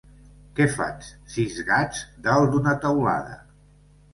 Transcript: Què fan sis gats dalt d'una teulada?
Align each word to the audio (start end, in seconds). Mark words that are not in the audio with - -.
Què 0.59 0.65
fan 0.77 1.03
sis 1.35 1.59
gats 1.67 2.01
dalt 2.29 2.51
d'una 2.57 2.75
teulada? 2.87 3.37